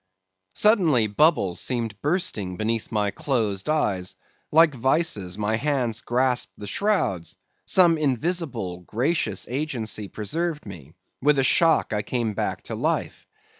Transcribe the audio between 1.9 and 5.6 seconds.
bursting beneath my closed eyes; like vices my